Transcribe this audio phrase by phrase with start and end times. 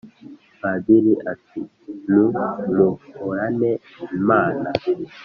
[0.61, 1.59] padiri, ati
[2.11, 3.71] "numuhorane
[4.17, 4.69] imana!"